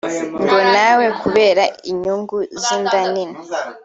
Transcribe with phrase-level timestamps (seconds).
[0.43, 3.37] ngo nawe kubera inyungu z’inda nini